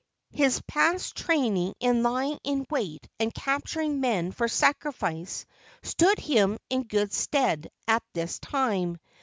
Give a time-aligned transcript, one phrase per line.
[0.31, 5.45] His past training in lying in wait and capturing men for sacrifice
[5.83, 8.97] stood him in good stead at this time.